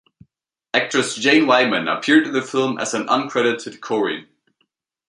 Actress 0.73 1.13
Jane 1.15 1.45
Wyman 1.45 1.87
appeared 1.87 2.25
in 2.25 2.33
the 2.33 2.41
film 2.41 2.79
as 2.79 2.95
an 2.95 3.05
uncredited 3.05 3.81
chorine. 3.81 4.27